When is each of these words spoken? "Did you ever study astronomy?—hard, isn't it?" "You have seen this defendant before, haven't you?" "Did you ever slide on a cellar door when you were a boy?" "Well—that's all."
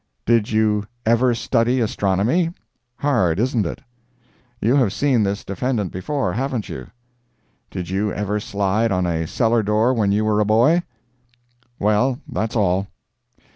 "Did 0.25 0.49
you 0.49 0.87
ever 1.05 1.35
study 1.35 1.79
astronomy?—hard, 1.79 3.39
isn't 3.39 3.67
it?" 3.67 3.81
"You 4.59 4.75
have 4.77 4.91
seen 4.91 5.21
this 5.21 5.43
defendant 5.45 5.91
before, 5.91 6.33
haven't 6.33 6.69
you?" 6.69 6.87
"Did 7.69 7.91
you 7.91 8.11
ever 8.11 8.39
slide 8.39 8.91
on 8.91 9.05
a 9.05 9.27
cellar 9.27 9.61
door 9.61 9.93
when 9.93 10.11
you 10.11 10.25
were 10.25 10.39
a 10.39 10.43
boy?" 10.43 10.81
"Well—that's 11.77 12.55
all." 12.55 12.87